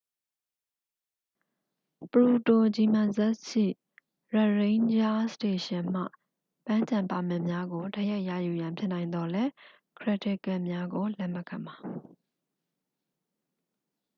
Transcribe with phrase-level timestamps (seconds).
[2.11, 3.65] ပရူတို ဂျီမန်ဇက်စ် ရှိ
[4.35, 6.01] ရရိန်းဂျားစတေရှင်မှ
[6.65, 9.51] ပန်းခြံပါမစ်များကို တိုက်ရိုက်ရယူရန် ဖြစ်နိုင်သော်လည်း
[9.97, 11.75] ခရက်ဒစ်ကဒ်များကို လက်မခံပါ